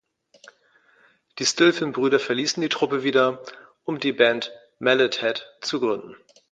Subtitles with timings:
[1.37, 3.39] Die Stilphen-Brüder verließen die Truppe wieder,
[3.83, 6.15] um die Band Mallet-Head zu gründen.